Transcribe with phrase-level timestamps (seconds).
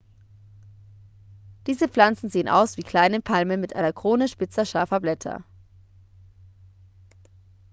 [1.67, 5.43] diese pflanzen sehen aus wie kleinen palmen mit einer krone spitzer scharfer blätter